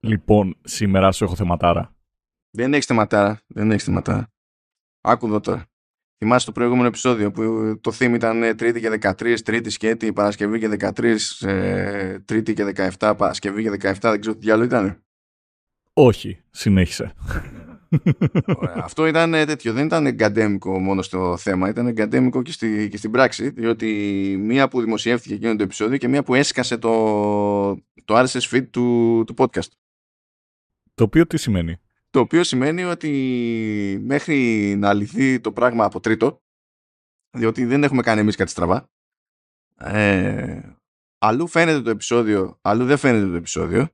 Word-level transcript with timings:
Λοιπόν, 0.00 0.56
σήμερα 0.64 1.12
σου 1.12 1.24
έχω 1.24 1.34
θεματάρα. 1.34 1.94
Δεν 2.50 2.72
έχεις 2.72 2.86
θεματάρα. 2.86 3.40
Δεν 3.46 3.70
έχεις 3.70 3.84
θεματάρα. 3.84 4.32
Άκου 5.00 5.26
εδώ 5.26 5.40
τώρα. 5.40 5.66
Θυμάσαι 6.18 6.46
το 6.46 6.52
προηγούμενο 6.52 6.86
επεισόδιο 6.86 7.30
που 7.30 7.42
το 7.80 7.92
theme 7.98 8.12
ήταν 8.14 8.42
ε, 8.42 8.54
Τρίτη 8.54 8.80
και 8.80 8.98
13, 9.00 9.36
Τρίτη 9.44 9.70
σκέτη, 9.70 10.12
Παρασκευή 10.12 10.58
και 10.58 10.92
13, 10.96 11.16
ε, 11.40 12.18
Τρίτη 12.18 12.52
και 12.52 12.72
17, 12.98 13.14
Παρασκευή 13.16 13.62
και 13.62 13.70
17, 13.70 13.94
δεν 14.00 14.20
ξέρω 14.20 14.36
τι 14.36 14.40
διάλογο 14.40 14.64
ήταν. 14.64 15.02
Όχι, 15.92 16.40
συνέχισε. 16.50 17.12
Ωραία. 18.56 18.74
Αυτό 18.76 19.06
ήταν 19.06 19.34
ε, 19.34 19.44
τέτοιο, 19.44 19.72
δεν 19.72 19.86
ήταν 19.86 20.06
εγκαντέμικο 20.06 20.78
μόνο 20.78 21.02
στο 21.02 21.36
θέμα, 21.36 21.68
ήταν 21.68 21.86
εγκαντέμικο 21.86 22.42
και, 22.42 22.52
στη, 22.52 22.88
και 22.88 22.96
στην 22.96 23.10
πράξη, 23.10 23.50
διότι 23.50 23.86
μία 24.40 24.68
που 24.68 24.80
δημοσιεύτηκε 24.80 25.34
εκείνο 25.34 25.56
το 25.56 25.62
επεισόδιο 25.62 25.96
και 25.96 26.08
μία 26.08 26.22
που 26.22 26.34
έσκασε 26.34 26.78
το, 26.78 26.90
το 28.04 28.18
RSS 28.18 28.50
feed 28.50 28.66
του, 28.70 29.22
του 29.26 29.34
podcast. 29.38 29.68
Το 30.98 31.04
οποίο 31.04 31.26
τι 31.26 31.36
σημαίνει; 31.36 31.80
Το 32.10 32.20
οποίο 32.20 32.44
σημαίνει 32.44 32.84
ότι 32.84 33.98
μέχρι 34.02 34.74
να 34.78 34.94
λυθεί 34.94 35.40
το 35.40 35.52
πράγμα 35.52 35.84
από 35.84 36.00
τρίτο, 36.00 36.42
διότι 37.30 37.64
δεν 37.64 37.82
έχουμε 37.82 38.02
κάνει 38.02 38.20
εμείς 38.20 38.36
κάτι 38.36 38.50
στραβά, 38.50 38.90
ε, 39.76 40.60
αλλού 41.18 41.46
φαίνεται 41.46 41.80
το 41.80 41.90
επεισόδιο, 41.90 42.58
αλλού 42.62 42.84
δεν 42.84 42.96
φαίνεται 42.96 43.26
το 43.26 43.34
επεισόδιο, 43.34 43.88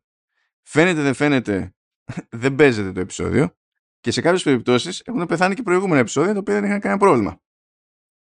φαίνεται 0.62 1.02
δεν 1.02 1.15
φαίνεται, 1.15 1.74
δεν 2.43 2.55
παίζεται 2.55 2.93
το 2.93 3.01
επεισόδιο 3.01 3.57
και 4.01 4.10
σε 4.10 4.21
κάποιες 4.21 4.43
περιπτώσεις 4.43 5.01
έχουν 5.01 5.27
πεθάνει 5.27 5.55
και 5.55 5.62
προηγούμενα 5.62 6.01
επεισόδια 6.01 6.32
τα 6.32 6.38
οποία 6.38 6.55
δεν 6.55 6.65
είχαν 6.65 6.80
κανένα 6.80 7.01
πρόβλημα. 7.01 7.41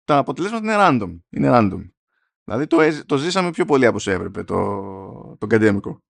Τα 0.03 0.17
αποτελέσματα 0.17 0.63
είναι 0.63 0.75
random. 0.77 1.19
Είναι 1.29 1.49
random. 1.51 1.89
Δηλαδή 2.43 2.67
το, 2.67 3.05
το 3.05 3.17
ζήσαμε 3.17 3.49
πιο 3.49 3.65
πολύ 3.65 3.85
από 3.85 3.95
όσο 3.95 4.11
έπρεπε 4.11 4.43
το, 4.43 5.37
το 5.37 5.47
καντέμικο. 5.47 6.03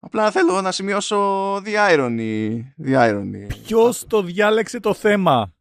Απλά 0.00 0.30
θέλω 0.30 0.60
να 0.60 0.72
σημειώσω 0.72 1.54
the 1.56 1.74
irony. 1.90 2.60
The 2.84 2.94
irony. 2.94 3.46
Ποιος 3.48 4.06
το 4.06 4.22
διάλεξε 4.22 4.80
το 4.80 4.94
θέμα; 4.94 5.54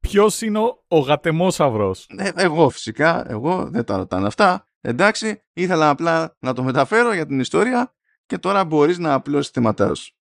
Ποιος 0.00 0.42
είναι 0.42 0.58
ο, 0.58 0.84
ο 0.88 0.98
γατεμόσαυρος; 0.98 2.06
Ε, 2.16 2.30
εγώ 2.34 2.68
φυσικά, 2.68 3.30
εγώ 3.30 3.70
δεν 3.70 3.84
τα 3.84 3.96
ρωτάνε 3.96 4.26
αυτά. 4.26 4.68
Εντάξει, 4.80 5.42
ήθελα 5.52 5.88
απλά 5.88 6.36
να 6.38 6.52
το 6.52 6.62
μεταφέρω 6.62 7.12
για 7.12 7.26
την 7.26 7.40
ιστορία 7.40 7.94
και 8.26 8.38
τώρα 8.38 8.64
μπορείς 8.64 8.98
να 8.98 9.12
απλώσεις 9.14 9.50
θέματά 9.50 9.94
σου. 9.94 10.14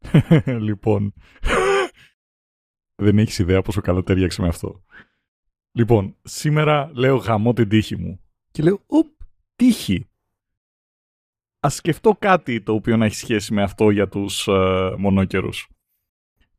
λοιπόν, 0.66 1.14
δεν 2.94 3.18
έχεις 3.18 3.38
ιδέα 3.38 3.62
πόσο 3.62 3.80
καλά 3.80 4.02
τέριαξε 4.02 4.42
με 4.42 4.48
αυτό. 4.48 4.84
Λοιπόν, 5.72 6.16
σήμερα 6.22 6.90
λέω 6.94 7.16
γαμώ 7.16 7.52
την 7.52 7.68
τύχη 7.68 7.96
μου. 7.96 8.20
Και 8.50 8.62
λέω, 8.62 8.82
ουπ, 8.86 9.06
τύχη 9.56 10.10
ας 11.66 11.74
σκεφτώ 11.74 12.16
κάτι 12.18 12.62
το 12.62 12.72
οποίο 12.72 12.96
να 12.96 13.04
έχει 13.04 13.14
σχέση 13.14 13.54
με 13.54 13.62
αυτό 13.62 13.90
για 13.90 14.08
τους 14.08 14.48
ε, 14.48 14.94
μονόκερους. 14.98 15.68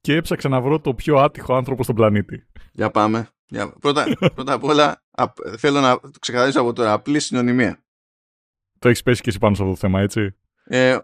Και 0.01 0.15
έψαξα 0.15 0.49
να 0.49 0.61
βρω 0.61 0.79
το 0.79 0.93
πιο 0.93 1.17
άτυχο 1.17 1.55
άνθρωπο 1.55 1.83
στον 1.83 1.95
πλανήτη. 1.95 2.47
Για 2.71 2.91
πάμε. 2.91 3.29
Για... 3.45 3.73
Πρώτα, 3.79 4.05
πρώτα 4.35 4.53
απ' 4.53 4.63
όλα 4.63 5.03
θέλω 5.57 5.79
να 5.79 5.99
το 5.99 6.19
ξεκαθαρίσω 6.19 6.61
από 6.61 6.73
τώρα. 6.73 6.93
Απλή 6.93 7.19
συνωνυμία. 7.19 7.83
Το 8.79 8.89
έχεις 8.89 9.03
πέσει 9.03 9.21
και 9.21 9.29
εσύ 9.29 9.39
πάνω 9.39 9.55
σε 9.55 9.61
αυτό 9.61 9.73
το 9.73 9.79
θέμα, 9.79 10.01
έτσι; 10.01 10.35
Ε, 10.63 10.97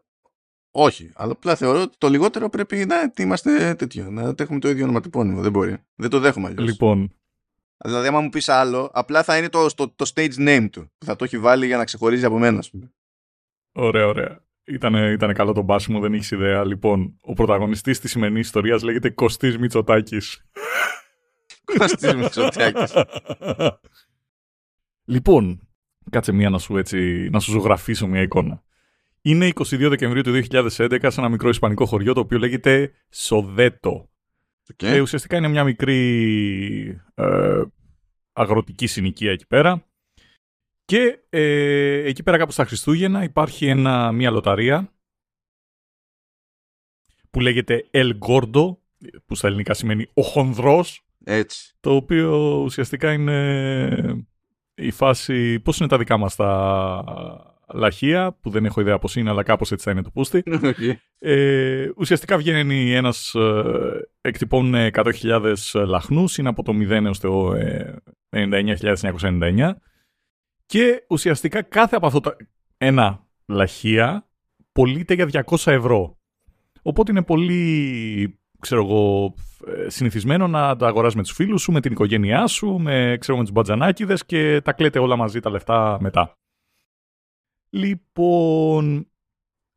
όχι, 0.71 1.11
αλλά 1.15 1.31
απλά 1.31 1.55
θεωρώ 1.55 1.81
ότι 1.81 1.95
το 1.97 2.09
λιγότερο 2.09 2.49
πρέπει 2.49 2.85
να 2.85 2.95
είμαστε 3.17 3.75
τέτοιο. 3.75 4.11
Να 4.11 4.33
έχουμε 4.37 4.59
το 4.59 4.69
ίδιο 4.69 4.83
ονοματεπώνυμο. 4.83 5.41
Δεν 5.41 5.51
μπορεί. 5.51 5.77
Δεν 5.95 6.09
το 6.09 6.19
δέχομαι 6.19 6.47
αλλιώς. 6.47 6.65
Λοιπόν. 6.65 7.15
Δηλαδή, 7.77 8.07
άμα 8.07 8.21
μου 8.21 8.29
πεις 8.29 8.49
άλλο, 8.49 8.89
απλά 8.93 9.23
θα 9.23 9.37
είναι 9.37 9.49
το, 9.49 9.67
το, 9.75 9.89
το 9.89 10.11
stage 10.15 10.35
name 10.37 10.67
του. 10.71 10.91
Που 10.97 11.05
θα 11.05 11.15
το 11.15 11.23
έχει 11.23 11.39
βάλει 11.39 11.65
για 11.65 11.77
να 11.77 11.83
ξεχωρίζει 11.83 12.25
από 12.25 12.39
μένα, 12.39 12.59
ας 12.59 12.69
πούμε. 12.69 12.93
Ωραία, 13.73 14.07
ωραία. 14.07 14.41
Ήτανε, 14.63 15.11
ήτανε 15.11 15.33
καλό 15.33 15.53
το 15.53 15.61
μπάσιμο, 15.61 15.99
δεν 15.99 16.13
έχεις 16.13 16.31
ιδέα. 16.31 16.65
Λοιπόν, 16.65 17.17
ο 17.21 17.33
πρωταγωνιστής 17.33 17.99
της 17.99 18.11
σημερινής 18.11 18.45
ιστορίας 18.45 18.83
λέγεται 18.83 19.09
Κωστής 19.09 19.57
Μητσοτάκης. 19.57 20.45
Κωστής 21.77 22.15
Μητσοτάκης. 22.15 22.93
λοιπόν, 25.13 25.67
κάτσε 26.09 26.31
μία 26.31 26.49
να 26.49 26.57
σου, 26.57 26.77
έτσι, 26.77 27.29
να 27.31 27.39
σου 27.39 27.51
ζωγραφίσω 27.51 28.07
μια 28.07 28.21
εικόνα. 28.21 28.63
Είναι 29.21 29.47
22 29.47 29.89
Δεκεμβρίου 29.89 30.21
του 30.21 30.31
2011 30.31 31.07
σε 31.07 31.19
ένα 31.19 31.29
μικρό 31.29 31.49
ισπανικό 31.49 31.85
χωριό 31.85 32.13
το 32.13 32.19
οποίο 32.19 32.37
λέγεται 32.37 32.91
Σοδέτο. 33.09 34.09
Okay. 34.73 34.85
Ε, 34.85 34.99
ουσιαστικά 34.99 35.37
είναι 35.37 35.47
μια 35.47 35.63
μικρή 35.63 37.01
ε, 37.15 37.61
αγροτική 38.33 38.87
συνοικία 38.87 39.31
εκεί 39.31 39.47
πέρα 39.47 39.85
και 40.93 41.19
ε, 41.29 42.03
εκεί 42.03 42.23
πέρα 42.23 42.37
κάπου 42.37 42.51
στα 42.51 42.65
Χριστούγεννα 42.65 43.23
υπάρχει 43.23 43.67
ένα, 43.67 44.11
μια 44.11 44.31
λοταρία 44.31 44.91
που 47.29 47.39
λέγεται 47.39 47.85
El 47.91 48.11
Gordo, 48.27 48.75
που 49.25 49.35
στα 49.35 49.47
ελληνικά 49.47 49.73
σημαίνει 49.73 50.09
ο 50.13 50.21
χονδρός. 50.21 51.05
Έτσι. 51.23 51.75
Το 51.79 51.95
οποίο 51.95 52.61
ουσιαστικά 52.63 53.13
είναι 53.13 54.25
η 54.75 54.91
φάση, 54.91 55.59
πώς 55.59 55.79
είναι 55.79 55.89
τα 55.89 55.97
δικά 55.97 56.17
μας 56.17 56.35
τα 56.35 57.03
λαχεία, 57.73 58.37
που 58.41 58.49
δεν 58.49 58.65
έχω 58.65 58.81
ιδέα 58.81 58.99
πώς 58.99 59.15
είναι, 59.15 59.29
αλλά 59.29 59.43
κάπως 59.43 59.71
έτσι 59.71 59.85
θα 59.85 59.91
είναι 59.91 60.01
το 60.01 60.11
πούστη. 60.11 60.43
Okay. 60.63 60.93
Ε, 61.19 61.89
ουσιαστικά 61.97 62.37
βγαίνει 62.37 62.93
ένας, 62.93 63.33
ε, 63.33 64.09
εκτυπώνουν 64.21 64.89
100.000 64.93 65.53
λαχνούς, 65.73 66.37
είναι 66.37 66.49
από 66.49 66.63
το 66.63 66.73
0 66.75 66.89
έως 66.89 67.19
το 67.19 67.53
ε, 67.53 67.95
99.999 68.29 69.71
και 70.65 71.05
ουσιαστικά 71.09 71.61
κάθε 71.61 71.95
από 71.95 72.07
αυτό 72.07 72.19
το 72.19 72.35
ένα 72.77 73.25
λαχεία 73.45 74.27
πωλείται 74.71 75.13
για 75.13 75.45
200 75.45 75.71
ευρώ. 75.71 76.17
Οπότε 76.81 77.11
είναι 77.11 77.23
πολύ 77.23 78.37
ξέρω 78.63 78.83
εγώ, 78.83 79.33
ε, 79.67 79.89
συνηθισμένο 79.89 80.47
να 80.47 80.75
τα 80.75 80.87
αγοράζει 80.87 81.15
με 81.15 81.21
τους 81.21 81.31
φίλους 81.31 81.61
σου, 81.61 81.71
με 81.71 81.81
την 81.81 81.91
οικογένειά 81.91 82.47
σου, 82.47 82.77
με, 82.79 83.17
ξέρω, 83.19 83.37
με 83.37 83.43
τους 83.43 83.53
μπατζανάκιδες 83.53 84.25
και 84.25 84.61
τα 84.61 84.73
κλαίτε 84.73 84.99
όλα 84.99 85.15
μαζί 85.15 85.39
τα 85.39 85.49
λεφτά 85.49 85.97
μετά. 86.01 86.37
Λοιπόν, 87.69 89.07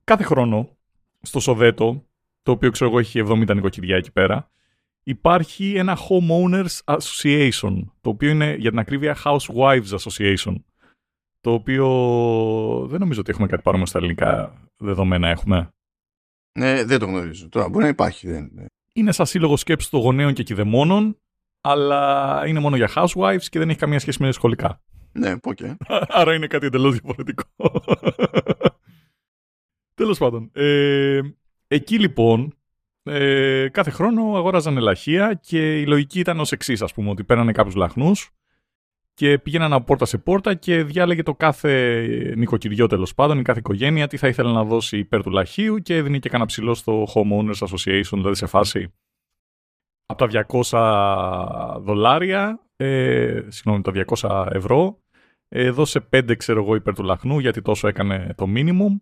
κάθε 0.05 0.23
χρόνο 0.23 0.77
στο 1.21 1.41
Σοδέτο, 1.41 2.05
το 2.43 2.53
οποίο 2.53 2.71
ξέρω 2.71 2.91
εγώ 2.91 2.99
έχει 2.99 3.23
70 3.29 3.55
νοικοκυριά 3.55 3.97
εκεί 3.97 4.13
πέρα, 4.13 4.51
υπάρχει 5.03 5.75
ένα 5.75 5.99
Homeowners 6.09 6.97
Association, 6.97 7.81
το 8.01 8.11
οποίο 8.11 8.31
είναι 8.31 8.55
για 8.55 8.71
την 8.71 8.79
ακρίβεια 8.79 9.17
Housewives 9.25 9.89
Association 9.99 10.55
το 11.47 11.53
οποίο 11.53 11.87
δεν 12.89 13.01
νομίζω 13.01 13.21
ότι 13.21 13.31
έχουμε 13.31 13.47
κάτι 13.47 13.63
παρόμοιο 13.63 13.87
στα 13.87 13.99
ελληνικά 13.99 14.53
δεδομένα 14.77 15.29
έχουμε. 15.29 15.71
Ναι, 16.59 16.85
δεν 16.85 16.99
το 16.99 17.07
γνωρίζω. 17.07 17.49
Τώρα 17.49 17.69
μπορεί 17.69 17.85
να 17.85 17.91
υπάρχει. 17.91 18.29
Δεν, 18.29 18.51
ναι. 18.55 18.65
Είναι 18.93 19.13
σαν 19.13 19.27
σύλλογο 19.27 19.57
σκέψης 19.57 19.91
των 19.91 20.01
γονέων 20.01 20.33
και 20.33 20.43
κηδεμόνων, 20.43 21.19
αλλά 21.61 22.43
είναι 22.47 22.61
μόνο 22.61 22.77
για 22.77 22.91
housewives 22.95 23.43
και 23.49 23.59
δεν 23.59 23.69
έχει 23.69 23.79
καμία 23.79 23.99
σχέση 23.99 24.23
με 24.23 24.33
σχολικά. 24.33 24.83
Ναι, 25.13 25.35
okay. 25.43 25.75
Άρα 26.21 26.35
είναι 26.35 26.47
κάτι 26.47 26.67
εντελώς 26.67 26.93
διαφορετικό. 26.93 27.45
Τέλος 29.95 30.19
πάντων. 30.19 30.51
Ε, 30.53 31.21
εκεί 31.67 31.99
λοιπόν, 31.99 32.55
ε, 33.03 33.69
κάθε 33.69 33.91
χρόνο 33.91 34.37
αγόραζαν 34.37 34.77
ελαχεία 34.77 35.41
και 35.43 35.81
η 35.81 35.87
λογική 35.87 36.19
ήταν 36.21 36.41
ως 36.41 36.53
εξής, 36.53 36.83
ας 36.83 36.95
πούμε, 36.95 37.11
ότι 37.11 37.25
παίρνανε 37.25 37.53
κάποιους 37.53 37.75
λαχνούς 37.75 38.31
και 39.17 39.39
πήγαιναν 39.39 39.73
από 39.73 39.85
πόρτα 39.85 40.05
σε 40.05 40.19
πόρτα 40.19 40.55
και 40.55 40.83
διάλεγε 40.83 41.23
το 41.23 41.35
κάθε 41.35 42.09
νοικοκυριό 42.37 42.87
τέλος 42.87 43.15
πάντων, 43.15 43.39
η 43.39 43.43
κάθε 43.43 43.59
οικογένεια, 43.59 44.07
τι 44.07 44.17
θα 44.17 44.29
ήθελε 44.29 44.53
να 44.53 44.65
δώσει 44.65 44.99
υπέρ 44.99 45.23
του 45.23 45.31
λαχείου 45.31 45.79
και 45.79 45.97
έδινε 45.97 46.19
και 46.19 46.29
κανένα 46.29 46.49
ψηλό 46.49 46.75
στο 46.75 47.07
Homeowners 47.15 47.67
Association, 47.67 48.13
δηλαδή 48.13 48.35
σε 48.35 48.47
φάση 48.47 48.95
από 50.07 50.29
τα 50.29 50.47
200 50.71 51.81
δολάρια, 51.81 52.61
ε, 52.77 53.41
συγγνώμη, 53.49 53.83
τα 53.83 53.93
200 53.93 54.47
ευρώ, 54.51 54.99
ε, 55.49 55.71
δώσε 55.71 56.01
5 56.01 56.35
ξέρω 56.37 56.63
εγώ 56.63 56.75
υπέρ 56.75 56.95
του 56.95 57.03
λαχνού 57.03 57.39
γιατί 57.39 57.63
τόσο 57.63 57.89
έκανε 57.89 58.35
το 58.37 58.47
minimum. 58.49 59.01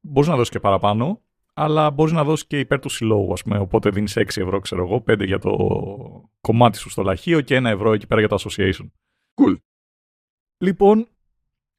Μπορείς 0.00 0.28
να 0.28 0.36
δώσεις 0.36 0.50
και 0.50 0.60
παραπάνω, 0.60 1.22
αλλά 1.54 1.90
μπορείς 1.90 2.12
να 2.12 2.24
δώσεις 2.24 2.46
και 2.46 2.58
υπέρ 2.58 2.80
του 2.80 2.88
συλλόγου, 2.88 3.32
ας 3.32 3.42
πούμε. 3.42 3.58
Οπότε 3.58 3.90
δίνεις 3.90 4.16
6 4.16 4.40
ευρώ, 4.40 4.60
ξέρω 4.60 4.82
εγώ, 4.82 5.00
5 5.00 5.24
για 5.24 5.38
το 5.38 5.56
κομμάτι 6.40 6.78
σου 6.78 6.90
στο 6.90 7.02
λαχείο 7.02 7.40
και 7.40 7.56
1 7.56 7.70
ευρώ 7.70 7.92
εκεί 7.92 8.06
πέρα 8.06 8.20
για 8.20 8.28
το 8.28 8.36
association. 8.40 8.90
Cool. 9.36 9.56
Λοιπόν, 10.58 11.08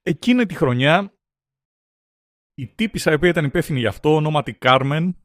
εκείνη 0.02 0.46
τη 0.46 0.56
χρονιά 0.56 1.18
η 2.60 2.68
τύπησα 2.68 3.12
η 3.12 3.14
οποία 3.14 3.30
ήταν 3.30 3.46
υπεύθυνη 3.46 3.80
γι' 3.80 3.88
αυτό 3.88 4.16
ονόματι 4.16 4.54
Κάρμεν, 4.54 5.18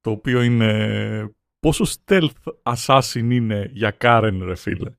το 0.00 0.10
οποίο 0.10 0.42
είναι 0.42 1.34
πόσο 1.60 1.84
stealth 1.84 2.30
assassin 2.62 3.28
είναι 3.30 3.70
για 3.72 3.90
Κάρεν 3.90 4.44
ρε 4.44 4.54
φίλε. 4.54 4.94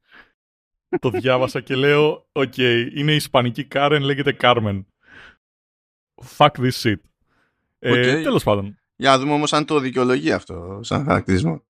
το 1.00 1.09
διάβασα 1.09 1.62
και 1.62 1.75
λέω, 1.75 2.27
OK, 2.31 2.53
okay, 2.57 2.89
είναι 2.95 3.13
ισπανική 3.13 3.65
Κάρεν, 3.65 4.01
λέγεται 4.01 4.31
Κάρμεν. 4.31 4.88
Fuck 6.38 6.51
this 6.51 6.71
shit. 6.71 6.95
Okay. 7.79 7.95
Ε, 7.95 8.21
τέλος 8.21 8.44
πάντων. 8.44 8.79
Για 8.95 9.09
να 9.09 9.19
δούμε 9.19 9.33
όμως 9.33 9.53
αν 9.53 9.65
το 9.65 9.79
δικαιολογεί 9.79 10.31
αυτό 10.31 10.79
σαν 10.83 11.06
χαρακτηρισμό. 11.06 11.63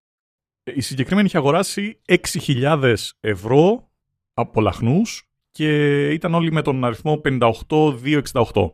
Η 0.63 0.81
συγκεκριμένη 0.81 1.27
είχε 1.27 1.37
αγοράσει 1.37 2.01
6.000 2.05 2.95
ευρώ 3.19 3.90
από 4.41 4.61
λαχνούς 4.61 5.23
και 5.51 6.09
ήταν 6.09 6.33
όλοι 6.33 6.51
με 6.51 6.61
τον 6.61 6.85
αριθμό 6.85 7.21
58-268. 7.23 8.71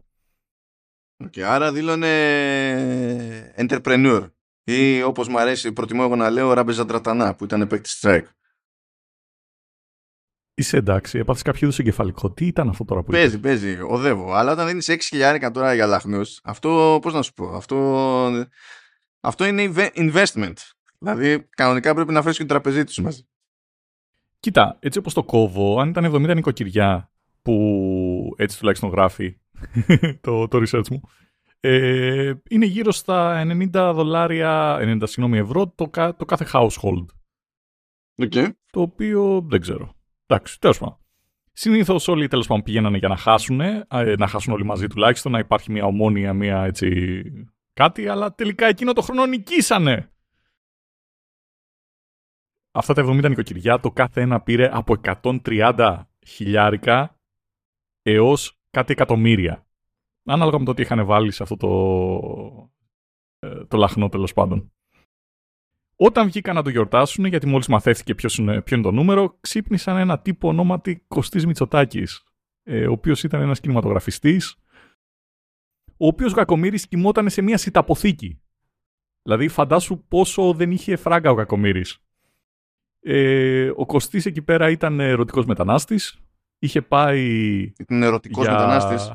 Okay, 1.23 1.39
άρα 1.41 1.71
δήλωνε 1.71 3.53
entrepreneur 3.57 4.29
ή 4.63 5.03
όπως 5.03 5.27
μου 5.27 5.39
αρέσει, 5.39 5.71
προτιμώ 5.73 6.01
εγώ 6.05 6.15
να 6.15 6.29
λέω 6.29 6.53
Ράμπεζα 6.53 6.85
Τρατανά 6.85 7.35
που 7.35 7.43
ήταν 7.43 7.67
παίκτης 7.67 7.99
strike. 8.01 8.25
Είσαι 10.53 10.77
εντάξει, 10.77 11.17
έπαθες 11.17 11.41
κάποιο 11.41 11.59
είδους 11.67 11.79
εγκεφαλικό. 11.79 12.31
Τι 12.31 12.45
ήταν 12.45 12.69
αυτό 12.69 12.85
τώρα 12.85 13.03
που 13.03 13.11
Παίζει, 13.11 13.35
είπες; 13.35 13.59
παίζει, 13.61 13.81
οδεύω. 13.81 14.33
Αλλά 14.33 14.51
όταν 14.51 14.67
δίνεις 14.67 14.89
6 14.89 14.97
χιλιάρικα 14.99 15.51
τώρα 15.51 15.73
για 15.73 15.85
λαχνούς, 15.85 16.39
αυτό 16.43 16.99
πώς 17.01 17.13
να 17.13 17.21
σου 17.21 17.33
πω, 17.33 17.47
αυτό, 17.55 18.47
αυτό 19.19 19.45
είναι 19.45 19.71
investment. 19.95 20.53
Δηλαδή, 20.99 21.47
κανονικά 21.49 21.93
πρέπει 21.93 22.11
να 22.11 22.21
φέρεις 22.21 22.37
και 22.37 22.43
την 22.43 22.51
τραπεζίτη 22.51 22.91
σου 22.91 23.03
μαζί. 23.03 23.27
Κοίτα, 24.47 24.77
έτσι 24.79 24.99
όπως 24.99 25.13
το 25.13 25.23
κόβω, 25.23 25.79
αν 25.79 25.89
ήταν 25.89 26.15
70 26.15 26.35
νοικοκυριά, 26.35 27.11
που 27.41 28.33
έτσι 28.37 28.59
τουλάχιστον 28.59 28.89
γράφει 28.89 29.37
το, 30.21 30.47
το 30.47 30.61
research 30.61 30.89
μου, 30.91 31.01
ε, 31.59 32.33
είναι 32.49 32.65
γύρω 32.65 32.91
στα 32.91 33.43
90 33.73 33.91
δολάρια, 33.93 34.77
90 34.81 35.01
συγγνώμη, 35.03 35.37
ευρώ 35.37 35.73
το, 35.75 35.89
το 36.17 36.25
κάθε 36.25 36.47
household. 36.53 37.05
Okay. 38.17 38.49
Το 38.71 38.81
οποίο 38.81 39.45
δεν 39.49 39.61
ξέρω. 39.61 39.93
Εντάξει, 40.25 40.59
τέλος 40.59 40.77
πάντων. 40.77 40.97
Συνήθως 41.53 42.07
όλοι 42.07 42.27
τέλος 42.27 42.47
πάντων 42.47 42.63
πηγαίνανε 42.63 42.97
για 42.97 43.07
να 43.07 43.17
χάσουν, 43.17 43.59
ε, 43.59 43.85
να 44.17 44.27
χάσουν 44.27 44.53
όλοι 44.53 44.65
μαζί 44.65 44.87
τουλάχιστον, 44.87 45.31
να 45.31 45.39
υπάρχει 45.39 45.71
μια 45.71 45.85
ομόνια, 45.85 46.33
μια 46.33 46.63
έτσι 46.63 47.21
κάτι, 47.73 48.07
αλλά 48.07 48.35
τελικά 48.35 48.65
εκείνο 48.65 48.93
το 48.93 49.01
χρόνο 49.01 49.25
νικήσανε. 49.25 50.11
Αυτά 52.77 52.93
τα 52.93 53.03
70 53.05 53.29
νοικοκυριά, 53.29 53.79
το 53.79 53.91
κάθε 53.91 54.21
ένα 54.21 54.41
πήρε 54.41 54.69
από 54.73 54.95
130 55.23 56.01
χιλιάρικα 56.25 57.19
έως 58.01 58.59
κάτι 58.69 58.91
εκατομμύρια. 58.91 59.67
Ανάλογα 60.25 60.59
με 60.59 60.65
το 60.65 60.73
τι 60.73 60.81
είχαν 60.81 61.05
βάλει 61.05 61.31
σε 61.31 61.43
αυτό 61.43 61.57
το, 61.57 62.69
ε, 63.39 63.65
το 63.65 63.77
λαχνό 63.77 64.09
τέλος 64.09 64.33
πάντων. 64.33 64.71
Όταν 65.95 66.27
βγήκαν 66.27 66.55
να 66.55 66.63
το 66.63 66.69
γιορτάσουν, 66.69 67.25
γιατί 67.25 67.47
μόλις 67.47 67.67
μαθαίθηκε 67.67 68.15
ποιος 68.15 68.37
είναι, 68.37 68.61
ποιο 68.61 68.75
είναι 68.75 68.85
το 68.85 68.91
νούμερο, 68.91 69.37
ξύπνησαν 69.39 69.97
ένα 69.97 70.19
τύπο 70.19 70.47
ονόματι 70.47 71.03
Κωστής 71.07 71.45
Μητσοτάκης, 71.45 72.23
ε, 72.63 72.87
ο 72.87 72.91
οποίος 72.91 73.23
ήταν 73.23 73.41
ένας 73.41 73.59
κινηματογραφιστής, 73.59 74.55
ο 75.97 76.07
οποίος 76.07 76.33
Κακομήρη 76.33 76.87
κοιμόταν 76.87 77.29
σε 77.29 77.41
μια 77.41 77.57
σιταποθήκη. 77.57 78.41
Δηλαδή, 79.21 79.47
φαντάσου 79.47 80.03
πόσο 80.07 80.53
δεν 80.53 80.71
είχε 80.71 80.95
φράγκα 80.95 81.31
ο 81.31 81.35
Κακομήρη. 81.35 81.83
Ε, 83.09 83.71
ο 83.75 83.85
Κωστής 83.85 84.25
εκεί 84.25 84.41
πέρα 84.41 84.69
ήταν 84.69 84.99
ερωτικός 84.99 85.45
μετανάστης. 85.45 86.19
Είχε 86.59 86.81
πάει... 86.81 87.21
Ήταν 87.79 88.03
ερωτικός 88.03 88.45
για... 88.45 88.53
μετανάστης. 88.53 89.13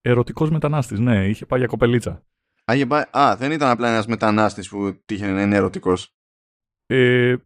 Ερωτικός 0.00 0.50
μετανάστης, 0.50 0.98
ναι. 0.98 1.28
Είχε 1.28 1.46
πάει 1.46 1.58
για 1.58 1.68
κοπελίτσα. 1.68 2.22
Α, 2.64 2.86
πάει... 2.86 3.02
Α, 3.10 3.36
δεν 3.36 3.52
ήταν 3.52 3.70
απλά 3.70 3.88
ένας 3.88 4.06
μετανάστης 4.06 4.68
που 4.68 5.00
τύχε 5.04 5.26
να 5.26 5.42
είναι 5.42 5.56
ερωτικός. 5.56 6.14
Ε, 6.86 7.36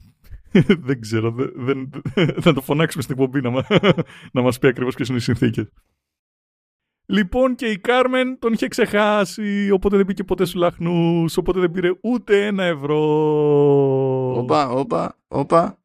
δεν 0.87 1.00
ξέρω. 1.00 1.31
Δεν, 1.31 1.55
δεν, 1.55 1.90
θα 2.44 2.52
το 2.52 2.61
φωνάξουμε 2.61 3.02
στην 3.02 3.14
εκπομπή 3.19 3.40
να, 3.40 3.50
να 4.32 4.43
μας 4.43 4.58
πει 4.58 4.67
ακριβώς 4.67 4.94
ποιες 4.94 5.08
είναι 5.08 5.19
οι 5.19 5.20
συνθήκες. 5.20 5.73
Λοιπόν 7.12 7.55
και 7.55 7.67
η 7.67 7.79
Κάρμεν 7.79 8.38
τον 8.38 8.53
είχε 8.53 8.69
ξεχάσει, 8.69 9.70
οπότε 9.70 9.97
δεν 9.97 10.06
πήγε 10.06 10.25
ποτέ 10.25 10.44
στους 10.44 10.61
λαχνούς, 10.61 11.37
οπότε 11.37 11.61
δεν 11.61 11.70
πήρε 11.70 11.91
ούτε 12.00 12.47
ένα 12.47 12.64
ευρώ. 12.64 13.00
Όπα, 14.37 14.69
όπα, 14.69 15.19
όπα, 15.29 15.79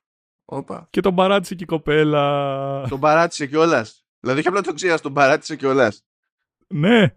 όπα. 0.45 0.87
Και 0.89 1.01
τον 1.01 1.15
παράτησε 1.15 1.55
και 1.55 1.63
η 1.63 1.67
κοπέλα. 1.67 2.87
Τον 2.89 2.99
παράτησε 2.99 3.47
κιόλας. 3.47 4.05
Δηλαδή 4.19 4.39
είχε 4.39 4.49
απλά 4.49 4.61
το 4.61 4.73
ξέρει, 4.73 4.99
τον 4.99 5.13
παράτησε 5.13 5.55
κιόλας. 5.55 6.05
Ναι. 6.67 7.15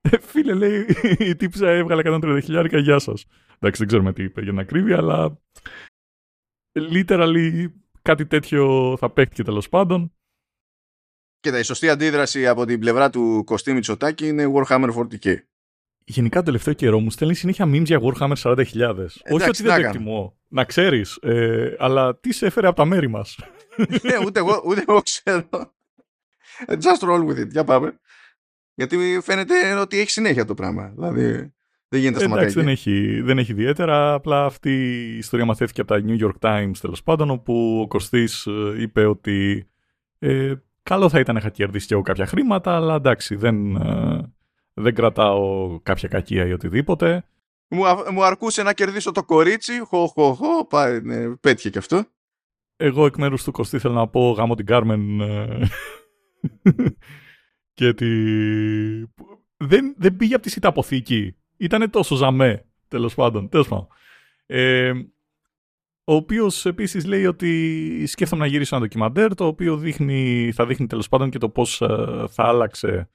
Ε, 0.00 0.18
φίλε, 0.18 0.54
λέει, 0.54 0.86
η 1.18 1.36
τύψα 1.36 1.68
έβγαλε 1.68 2.02
130 2.04 2.40
χιλιάρικα, 2.42 2.78
γεια 2.78 2.98
σας. 2.98 3.24
Εντάξει, 3.54 3.78
δεν 3.78 3.86
ξέρουμε 3.86 4.12
τι 4.12 4.22
είπε 4.22 4.42
για 4.42 4.52
να 4.52 4.64
κρύβει, 4.64 4.92
αλλά. 4.92 5.38
Literally 6.72 7.66
κάτι 8.02 8.26
τέτοιο 8.26 8.94
θα 8.98 9.10
παίχτηκε 9.10 9.42
τέλος 9.42 9.68
πάντων. 9.68 10.12
Και 11.44 11.58
η 11.58 11.62
σωστή 11.62 11.88
αντίδραση 11.88 12.46
από 12.46 12.64
την 12.64 12.78
πλευρά 12.78 13.10
του 13.10 13.42
Κωστή 13.44 13.72
Μητσοτάκη 13.72 14.26
είναι 14.26 14.52
Warhammer 14.54 14.88
40k. 14.94 15.34
Γενικά 16.04 16.38
το 16.38 16.44
τελευταίο 16.44 16.74
καιρό 16.74 17.00
μου 17.00 17.10
στέλνει 17.10 17.34
συνέχεια 17.34 17.64
memes 17.64 17.84
για 17.84 18.00
Warhammer 18.02 18.36
40.000. 18.42 18.64
Όχι 19.30 19.48
ότι 19.48 19.62
δεν 19.62 19.80
το 19.80 19.86
εκτιμώ. 19.86 20.38
Να 20.48 20.64
ξέρεις. 20.64 21.18
Ε, 21.22 21.74
αλλά 21.78 22.16
τι 22.16 22.32
σε 22.32 22.46
έφερε 22.46 22.66
από 22.66 22.76
τα 22.76 22.84
μέρη 22.84 23.08
μας. 23.08 23.38
ναι, 24.02 24.18
ούτε 24.26 24.38
εγώ, 24.38 24.62
ούτε 24.66 24.84
εγώ 24.86 25.02
ξέρω. 25.02 25.48
Just 26.68 27.08
roll 27.08 27.26
with 27.28 27.40
it. 27.40 27.48
Για 27.50 27.64
πάμε. 27.64 28.00
Γιατί 28.74 29.20
φαίνεται 29.22 29.74
ότι 29.74 29.98
έχει 29.98 30.10
συνέχεια 30.10 30.44
το 30.44 30.54
πράγμα. 30.54 30.92
Δηλαδή 30.94 31.52
δεν 31.88 32.00
γίνεται 32.00 32.24
στο 32.24 32.34
Εντάξει, 32.34 32.54
δεν 32.54 32.68
έχει, 32.68 33.20
δεν 33.20 33.38
έχει 33.38 33.52
ιδιαίτερα. 33.52 34.12
Απλά 34.12 34.44
αυτή 34.44 34.70
η 35.14 35.16
ιστορία 35.16 35.44
μαθαίθηκε 35.44 35.80
από 35.80 35.94
τα 35.94 36.02
New 36.06 36.24
York 36.24 36.48
Times 36.48 36.76
τέλος 36.80 37.02
πάντων, 37.02 37.30
όπου 37.30 37.80
ο 37.82 37.86
Κωστής 37.86 38.46
ε, 38.46 38.82
είπε 38.82 39.04
ότι 39.04 39.68
ε, 40.18 40.54
Καλό 40.84 41.08
θα 41.08 41.18
ήταν 41.18 41.34
να 41.34 41.40
είχα 41.40 41.50
κερδίσει 41.50 41.86
και 41.86 41.94
εγώ 41.94 42.02
κάποια 42.02 42.26
χρήματα, 42.26 42.76
αλλά 42.76 42.94
εντάξει, 42.94 43.34
δεν, 43.34 43.76
ε, 43.76 44.32
δεν 44.74 44.94
κρατάω 44.94 45.80
κάποια 45.82 46.08
κακία 46.08 46.46
ή 46.46 46.52
οτιδήποτε. 46.52 47.24
Μου, 47.68 47.82
μου 48.12 48.24
αρκούσε 48.24 48.62
να 48.62 48.72
κερδίσω 48.72 49.12
το 49.12 49.24
κορίτσι, 49.24 49.78
χω, 49.78 50.06
χω, 50.06 50.34
χω, 50.34 50.66
πάει, 50.66 51.00
ναι, 51.00 51.36
πέτυχε 51.36 51.70
και 51.70 51.78
αυτό. 51.78 52.04
Εγώ 52.76 53.06
εκ 53.06 53.16
μέρους 53.16 53.44
του 53.44 53.52
Κωστή 53.52 53.78
θέλω 53.78 53.94
να 53.94 54.08
πω 54.08 54.30
γάμο 54.30 54.54
την 54.54 54.66
Κάρμεν 54.66 55.20
ε, 55.20 55.68
και 57.74 57.94
τη... 57.94 58.06
Δεν, 59.56 59.94
δεν 59.98 60.16
πήγε 60.16 60.34
από 60.34 60.42
τη 60.42 60.50
σιταποθήκη. 60.50 61.36
Ήτανε 61.56 61.88
τόσο 61.88 62.14
ζαμέ, 62.14 62.64
τέλος 62.88 63.14
πάντων. 63.14 63.48
Τέλος 63.48 63.68
πάντων. 63.68 63.86
Ε, 64.46 64.92
ο 66.04 66.14
οποίος 66.14 66.66
επίσης 66.66 67.04
λέει 67.04 67.26
ότι 67.26 68.06
σκέφτομαι 68.06 68.42
να 68.42 68.48
γυρίσω 68.48 68.76
ένα 68.76 68.84
ντοκιμαντέρ 68.84 69.34
το 69.34 69.46
οποίο 69.46 69.76
δείχνει, 69.76 70.52
θα 70.54 70.66
δείχνει 70.66 70.86
τέλος 70.86 71.08
πάντων 71.08 71.30
και 71.30 71.38
το 71.38 71.48
πώς 71.48 71.80
ε, 71.80 72.24
θα 72.28 72.44
άλλαξε 72.44 73.08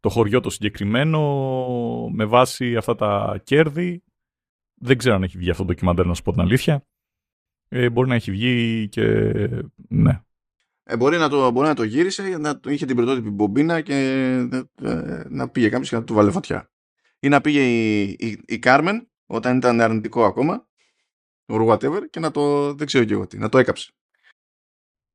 το 0.00 0.08
χωριό 0.08 0.40
το 0.40 0.50
συγκεκριμένο 0.50 1.20
με 2.12 2.24
βάση 2.24 2.76
αυτά 2.76 2.94
τα 2.94 3.40
κέρδη. 3.44 4.04
Δεν 4.74 4.98
ξέρω 4.98 5.14
αν 5.14 5.22
έχει 5.22 5.38
βγει 5.38 5.50
αυτό 5.50 5.62
το 5.62 5.68
ντοκιμαντέρ, 5.68 6.06
να 6.06 6.14
σου 6.14 6.22
πω 6.22 6.32
την 6.32 6.40
αλήθεια. 6.40 6.86
Ε, 7.68 7.90
μπορεί 7.90 8.08
να 8.08 8.14
έχει 8.14 8.30
βγει 8.30 8.88
και. 8.88 9.04
Ναι. 9.88 10.22
Ε, 10.82 10.96
μπορεί, 10.96 11.16
να 11.16 11.28
το, 11.28 11.50
μπορεί 11.50 11.66
να 11.66 11.74
το 11.74 11.82
γύρισε, 11.82 12.22
να 12.22 12.60
είχε 12.66 12.86
την 12.86 12.96
πρωτότυπη 12.96 13.30
μπομπίνα 13.30 13.80
και 13.80 13.94
ε, 14.82 15.22
να 15.28 15.48
πήγε 15.48 15.68
κάποιος 15.68 15.88
και 15.88 15.96
να 15.96 16.04
του 16.04 16.14
βάλε 16.14 16.30
φωτιά. 16.30 16.70
Ή 17.18 17.28
να 17.28 17.40
πήγε 17.40 17.60
η, 17.60 18.02
η, 18.02 18.42
η 18.46 18.58
Κάρμεν 18.58 19.10
όταν 19.26 19.56
ήταν 19.56 19.80
αρνητικό 19.80 20.24
ακόμα 20.24 20.68
or 21.50 21.68
whatever 21.68 22.00
και 22.10 22.20
να 22.20 22.30
το, 22.30 22.74
δεν 22.74 22.86
ξέρω 22.86 23.04
και 23.04 23.12
εγώ 23.12 23.26
τι, 23.26 23.38
να 23.38 23.48
το 23.48 23.58
έκαψε. 23.58 23.92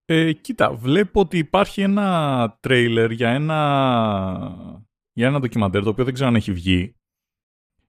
Ε, 0.06 0.34
κοίτα, 0.34 0.74
βλέπω 0.74 1.20
ότι 1.20 1.38
υπάρχει 1.38 1.82
ένα 1.82 2.58
τρέιλερ 2.60 3.12
για 3.12 3.30
ένα, 3.30 4.80
για 5.14 5.28
ένα 5.28 5.40
ντοκιμαντέρ 5.40 5.84
το 5.84 5.90
οποίο 5.90 6.04
δεν 6.04 6.14
ξέρω 6.14 6.30
αν 6.30 6.36
έχει 6.36 6.52
βγει. 6.52 6.96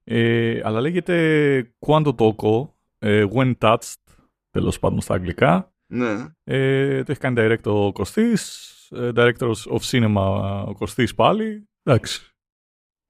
Ε, 0.05 0.61
αλλά 0.65 0.81
λέγεται 0.81 1.75
Quanto 1.87 2.15
Toco, 2.15 2.69
ε, 2.99 3.27
When 3.33 3.55
Touched, 3.59 4.03
τέλος 4.51 4.79
πάντων 4.79 5.01
στα 5.01 5.15
αγγλικά. 5.15 5.75
Ναι. 5.87 6.35
Ε, 6.45 7.03
το 7.03 7.13
έχει 7.13 7.21
κάνει 7.21 7.37
direct 7.39 7.65
ο 7.65 7.93
Κωστής, 7.93 8.73
ε, 8.91 9.11
director 9.15 9.53
of 9.53 9.79
cinema 9.81 10.65
ο 10.67 10.75
Κωστής 10.75 11.15
πάλι. 11.15 11.69
Εντάξει. 11.83 12.31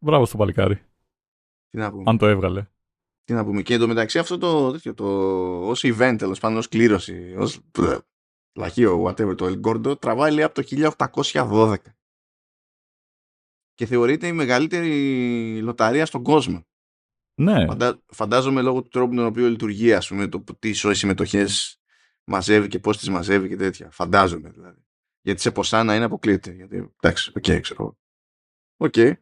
Μπράβο 0.04 0.26
στο 0.26 0.36
παλικάρι. 0.36 0.82
Τι 1.68 1.78
να 1.78 1.90
πούμε. 1.90 2.02
Αν 2.06 2.18
το 2.18 2.26
έβγαλε. 2.26 2.66
Τι 3.26 3.32
να 3.32 3.44
πούμε. 3.44 3.62
Και 3.62 3.74
εντωμεταξύ 3.74 4.18
αυτό 4.18 4.38
το, 4.38 4.72
τέτοιο, 4.72 4.94
το 4.94 5.06
ως 5.68 5.84
event 5.84 6.14
τέλος 6.18 6.40
πάντων, 6.40 6.56
ως 6.56 6.68
κλήρωση, 6.68 7.34
ως 7.38 7.60
λαχείο, 8.54 9.04
whatever, 9.04 9.36
το 9.36 9.46
El 9.46 9.60
Gordo, 9.60 10.00
τραβάει 10.00 10.32
λέει 10.32 10.44
από 10.44 10.54
το 10.54 10.92
1812. 11.32 11.74
Και 13.74 13.86
θεωρείται 13.86 14.26
η 14.26 14.32
μεγαλύτερη 14.32 15.60
λοταρία 15.62 16.06
στον 16.06 16.22
κόσμο. 16.22 16.66
Ναι. 17.40 17.66
Φαντα, 17.66 18.02
φαντάζομαι 18.06 18.62
λόγω 18.62 18.82
του 18.82 18.88
τρόπου 18.88 19.10
με 19.10 19.16
τον 19.16 19.26
οποίο 19.26 19.48
λειτουργεί, 19.48 19.92
ας 19.92 20.08
πούμε, 20.08 20.28
το 20.28 20.44
τι 20.58 20.72
συμμετοχές 20.72 21.80
μαζεύει 22.24 22.68
και 22.68 22.78
πώς 22.78 22.98
τις 22.98 23.08
μαζεύει 23.08 23.48
και 23.48 23.56
τέτοια. 23.56 23.90
Φαντάζομαι 23.90 24.50
δηλαδή. 24.50 24.86
Γιατί 25.20 25.40
σε 25.40 25.50
ποσά 25.50 25.84
να 25.84 25.94
είναι 25.94 26.04
αποκλείεται. 26.04 26.52
Γιατί, 26.52 26.94
εντάξει, 27.00 27.32
OK, 27.36 27.44
okay, 27.46 27.60
ξέρω. 27.60 27.98
OK. 28.76 28.94
Okay. 28.96 29.12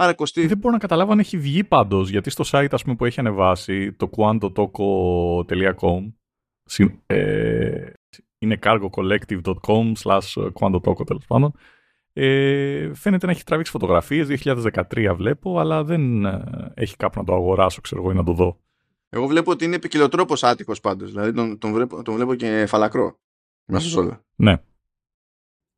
Άρα 0.00 0.14
κοστίζει. 0.14 0.46
Δεν 0.46 0.58
μπορώ 0.58 0.72
να 0.72 0.78
καταλάβω 0.78 1.12
αν 1.12 1.18
έχει 1.18 1.38
βγει 1.38 1.64
πάντως, 1.64 2.10
γιατί 2.10 2.30
στο 2.30 2.44
site 2.46 2.68
ας 2.70 2.82
πούμε, 2.82 2.96
που 2.96 3.04
έχει 3.04 3.20
ανεβάσει 3.20 3.92
το 3.92 4.10
quantotoco.com 4.16 6.12
ε, 7.06 7.92
είναι 8.38 8.58
cargocollective.com 8.62 9.92
slash 10.02 10.50
quantotoco 10.52 11.06
τέλος 11.06 11.26
πάντων. 11.26 11.52
Ε, 12.12 12.94
φαίνεται 12.94 13.26
να 13.26 13.32
έχει 13.32 13.44
τραβήξει 13.44 13.72
φωτογραφίες, 13.72 14.28
2013 14.44 15.14
βλέπω, 15.16 15.58
αλλά 15.58 15.84
δεν 15.84 16.24
ε, 16.24 16.72
έχει 16.74 16.96
κάπου 16.96 17.18
να 17.18 17.24
το 17.24 17.34
αγοράσω, 17.34 17.80
ξέρω 17.80 18.00
εγώ, 18.00 18.10
ή 18.10 18.14
να 18.14 18.24
το 18.24 18.32
δω. 18.32 18.60
Εγώ 19.08 19.26
βλέπω 19.26 19.50
ότι 19.50 19.64
είναι 19.64 19.78
ποικιλοτρόπως 19.78 20.42
άτυχος 20.42 20.80
πάντως. 20.80 21.10
Δηλαδή 21.10 21.32
τον, 21.32 21.58
τον, 21.58 21.72
βλέπω, 21.72 22.02
τον 22.02 22.14
βλέπω 22.14 22.34
και 22.34 22.66
φαλακρό. 22.66 23.18
Μέσα 23.64 23.88
σε 23.88 23.98
όλα. 23.98 24.24
Ναι. 24.36 24.62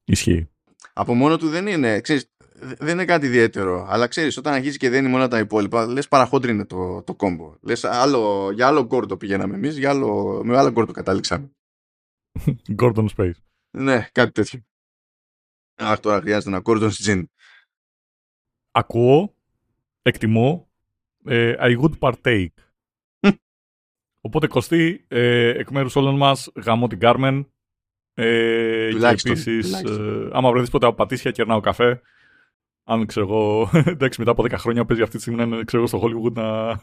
Ισχύει. 0.05 0.51
Από 0.93 1.15
μόνο 1.15 1.37
του 1.37 1.49
δεν 1.49 1.67
είναι. 1.67 2.01
Ξέρεις, 2.01 2.32
δεν 2.63 2.89
είναι 2.89 3.05
κάτι 3.05 3.27
ιδιαίτερο. 3.27 3.87
Αλλά 3.89 4.07
ξέρεις, 4.07 4.37
όταν 4.37 4.55
αρχίζει 4.55 4.77
και 4.77 4.91
δένει 4.91 5.09
μόνο 5.09 5.29
τα 5.29 5.39
υπόλοιπα, 5.39 5.87
λες 5.87 6.09
παραχόντρινε 6.09 6.65
το, 6.65 7.03
το 7.03 7.15
κόμπο. 7.15 7.55
Λες 7.61 7.81
για 8.55 8.67
άλλο 8.67 8.85
γκόρτο 8.85 9.17
πηγαίναμε 9.17 9.55
εμείς, 9.55 9.79
με 10.43 10.57
άλλο 10.57 10.71
γκόρτο 10.71 10.93
κατάληξαμε. 10.93 11.51
Gordon 12.83 13.07
Space. 13.17 13.39
Ναι, 13.71 14.09
κάτι 14.13 14.33
τέτοιο. 14.33 14.61
Αχ, 15.75 16.01
τώρα 16.01 16.21
χρειάζεται 16.21 16.51
ένα 16.51 16.63
Gordon 16.65 16.91
Gin. 16.91 17.25
Ακούω, 18.71 19.35
εκτιμώ, 20.03 20.71
ε, 21.25 21.55
I 21.59 21.81
would 21.81 21.99
partake. 21.99 22.55
Οπότε 24.25 24.47
Κωστή, 24.47 25.05
ε, 25.09 25.49
εκ 25.49 25.71
μέρους 25.71 25.97
όλων 25.97 26.17
μας, 26.17 26.51
γαμώ 26.55 26.87
την 26.87 26.99
Κάρμεν. 26.99 27.53
Ε, 28.15 28.91
και 28.99 29.29
επίσης, 29.29 29.73
ε, 29.73 30.29
άμα 30.33 30.51
βρεθείς 30.51 30.71
ποτέ 30.71 30.87
από 30.87 30.95
πατήσια, 30.95 31.31
κερνάω 31.31 31.61
καφέ. 31.61 32.01
Αν 32.85 33.07
ξέρω 33.07 33.27
εγώ, 33.27 33.71
εντάξει, 33.85 34.19
μετά 34.19 34.31
από 34.31 34.43
10 34.43 34.53
χρόνια 34.53 34.85
παίζει 34.85 35.03
αυτή 35.03 35.17
τη 35.17 35.23
στιγμή 35.23 35.39
να 35.39 35.45
είναι 35.45 35.65
ξέρω, 35.65 35.87
στο 35.87 36.03
Hollywood 36.03 36.33
να, 36.33 36.79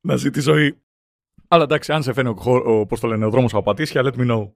να 0.06 0.16
ζει 0.16 0.30
τη 0.30 0.40
ζωή. 0.40 0.82
Αλλά 1.48 1.62
εντάξει, 1.62 1.92
αν 1.92 2.02
σε 2.02 2.12
φαίνει 2.12 2.28
ο, 2.28 2.36
ο, 2.44 2.86
πώς 2.86 3.00
το 3.00 3.06
λένε, 3.06 3.24
ο 3.24 3.30
δρόμος 3.30 3.54
από 3.54 3.62
πατήσια, 3.62 4.02
let 4.04 4.14
me 4.14 4.30
know. 4.30 4.52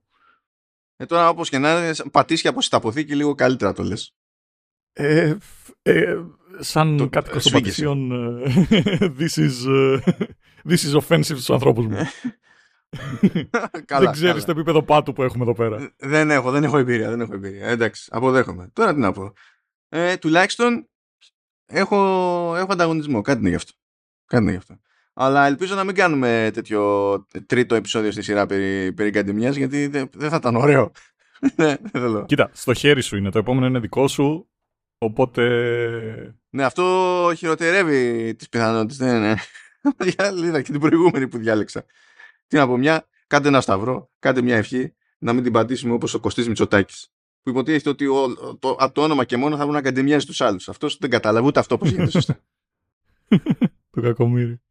Ε, 0.97 1.05
τώρα 1.05 1.29
όπως 1.29 1.49
και 1.49 1.57
να 1.57 1.77
είναι, 1.77 1.93
πατήσια 2.11 2.49
από 2.49 2.61
συνταποθήκη 2.61 3.15
λίγο 3.15 3.35
καλύτερα 3.35 3.73
το 3.73 3.83
λες. 3.83 4.15
Ε, 4.93 5.35
ε, 5.81 6.15
σαν 6.59 6.97
το, 6.97 7.09
κάτοικος 7.09 7.43
των 7.43 7.51
πατησίων, 7.51 8.11
ε, 8.11 8.43
this 9.19 9.37
is, 9.37 9.67
uh, 9.67 9.99
this 10.69 10.77
is 10.77 11.01
offensive 11.01 11.21
στους 11.21 11.49
ανθρώπους 11.49 11.85
μου. 11.85 11.97
καλά, 13.85 14.03
δεν 14.03 14.11
ξέρει 14.11 14.43
το 14.43 14.51
επίπεδο 14.51 14.83
πάτου 14.83 15.13
που 15.13 15.23
έχουμε 15.23 15.43
εδώ 15.43 15.53
πέρα. 15.53 15.93
Δεν 15.97 16.31
έχω, 16.31 16.51
δεν 16.51 16.63
έχω 16.63 16.77
εμπειρία. 16.77 17.09
Δεν 17.09 17.21
έχω 17.21 17.33
εμπειρία. 17.33 17.67
Εντάξει, 17.67 18.09
αποδέχομαι. 18.11 18.69
Τώρα 18.73 18.93
τι 18.93 18.99
να 18.99 19.11
πω. 19.11 19.33
Ε, 19.89 20.17
τουλάχιστον 20.17 20.89
έχω, 21.65 21.97
έχω 22.57 22.71
ανταγωνισμό. 22.71 23.21
Κάτι 23.21 23.39
είναι 23.39 23.49
γι' 23.49 23.55
αυτό. 23.55 23.71
Κάτι 24.25 24.43
είναι 24.43 24.51
γι' 24.51 24.57
αυτό. 24.57 24.79
Αλλά 25.13 25.45
ελπίζω 25.45 25.75
να 25.75 25.83
μην 25.83 25.95
κάνουμε 25.95 26.49
τέτοιο 26.53 27.25
τρίτο 27.45 27.75
επεισόδιο 27.75 28.11
στη 28.11 28.21
σειρά 28.21 28.45
περί, 28.45 28.93
περί 28.93 29.23
γιατί 29.51 29.87
δεν, 29.87 30.09
δεν 30.13 30.29
θα 30.29 30.35
ήταν 30.35 30.55
ωραίο. 30.55 30.91
ναι, 31.55 31.75
θέλω. 31.91 32.25
Κοίτα, 32.25 32.49
στο 32.53 32.73
χέρι 32.73 33.01
σου 33.01 33.17
είναι. 33.17 33.29
Το 33.31 33.39
επόμενο 33.39 33.65
είναι 33.65 33.79
δικό 33.79 34.07
σου. 34.07 34.49
Οπότε. 34.97 35.43
Ναι, 36.49 36.63
αυτό 36.63 37.31
χειροτερεύει 37.37 38.35
τις 38.35 38.49
πιθανότητες. 38.49 38.99
Ναι, 38.99 39.19
ναι. 39.19 39.35
Είδα 40.45 40.61
και 40.61 40.71
την 40.71 40.79
προηγούμενη 40.79 41.27
που 41.27 41.37
διάλεξα. 41.37 41.85
Τι 42.55 42.61
να 42.61 42.67
πω, 42.67 42.77
μια, 42.77 43.07
κάντε 43.27 43.47
ένα 43.47 43.61
σταυρό, 43.61 44.11
κάντε 44.19 44.41
μια 44.41 44.55
ευχή, 44.55 44.93
να 45.17 45.33
μην 45.33 45.43
την 45.43 45.51
πατήσουμε 45.51 45.93
όπως 45.93 46.13
ο 46.13 46.19
Κωστής 46.19 46.47
Μητσοτάκης. 46.47 47.07
Που 47.41 47.49
υποτίθεται 47.49 47.89
ότι 47.89 48.07
ο, 48.07 48.33
το, 48.59 48.69
από 48.69 48.93
το 48.93 49.01
όνομα 49.01 49.25
και 49.25 49.37
μόνο 49.37 49.55
θα 49.55 49.61
βγουν 49.61 49.73
να 49.75 49.81
καντεμιάζει 49.81 50.25
τους 50.25 50.41
άλλους. 50.41 50.69
Αυτός 50.69 50.97
δεν 50.97 51.09
κατάλαβε 51.09 51.47
ούτε 51.47 51.59
αυτό 51.59 51.77
πώς 51.77 51.89
γίνεται 51.89 52.11
σωστά. 52.11 52.39
το 53.91 54.01
κακομίρι. 54.01 54.61